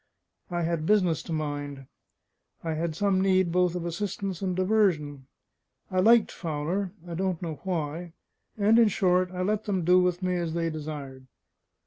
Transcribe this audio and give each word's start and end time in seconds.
I 0.49 0.63
had 0.63 0.87
business 0.87 1.21
to 1.21 1.31
mind, 1.31 1.85
I 2.63 2.73
had 2.73 2.95
some 2.95 3.21
need 3.21 3.51
both 3.51 3.75
of 3.75 3.85
assistance 3.85 4.41
and 4.41 4.55
diversion; 4.55 5.27
I 5.91 5.99
liked 5.99 6.31
Fowler 6.31 6.91
I 7.07 7.13
don't 7.13 7.39
know 7.39 7.59
why; 7.63 8.13
and 8.57 8.79
in 8.79 8.87
short, 8.87 9.29
I 9.29 9.43
let 9.43 9.65
them 9.65 9.85
do 9.85 9.99
with 9.99 10.23
me 10.23 10.37
as 10.37 10.55
they 10.55 10.71
desired. 10.71 11.27